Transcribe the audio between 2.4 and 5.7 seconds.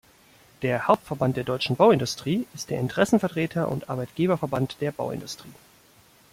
ist der Interessenvertreter und Arbeitgeberverband der Bauindustrie.